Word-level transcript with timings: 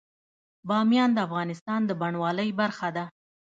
بامیان 0.67 1.09
د 1.13 1.17
افغانستان 1.27 1.79
د 1.85 1.91
بڼوالۍ 2.01 2.49
برخه 2.61 2.87
ده. 2.95 3.05